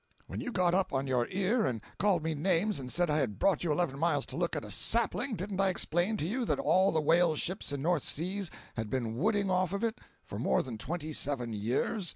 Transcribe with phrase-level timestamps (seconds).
[0.25, 3.37] When you got up on your ear and called me names, and said I had
[3.37, 6.57] brought you eleven miles to look at a sapling, didn't I explain to you that
[6.57, 10.39] all the whale ships in the North Seas had been wooding off of it for
[10.39, 12.09] more than twenty seven years?